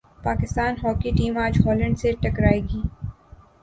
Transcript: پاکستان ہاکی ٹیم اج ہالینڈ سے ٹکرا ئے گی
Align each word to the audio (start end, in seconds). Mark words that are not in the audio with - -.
پاکستان 0.23 0.71
ہاکی 0.83 1.09
ٹیم 1.17 1.33
اج 1.43 1.53
ہالینڈ 1.63 1.95
سے 2.01 2.09
ٹکرا 2.21 2.49
ئے 2.55 2.61
گی 2.69 2.81